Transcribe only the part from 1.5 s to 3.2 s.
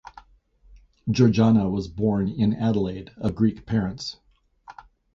was born in Adelaide